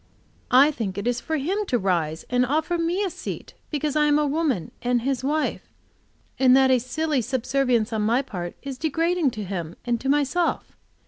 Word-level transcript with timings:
I 0.49 0.71
think 0.71 0.97
it 0.97 1.05
is 1.05 1.21
for 1.21 1.37
him 1.37 1.63
to 1.67 1.77
rise 1.77 2.25
and 2.27 2.43
offer 2.43 2.75
me 2.79 3.03
a 3.03 3.09
seat, 3.11 3.53
because 3.69 3.95
I 3.95 4.05
am 4.07 4.17
a 4.17 4.25
woman 4.25 4.71
and 4.81 5.03
his 5.03 5.23
wife; 5.23 5.69
and 6.39 6.57
that 6.57 6.71
a 6.71 6.79
silly 6.79 7.21
subservience 7.21 7.93
on 7.93 8.01
my 8.01 8.23
part 8.23 8.55
is 8.63 8.79
degrading 8.79 9.29
to 9.37 9.43
him 9.43 9.75
and 9.85 10.01
to 10.01 10.09
myself. 10.09 10.75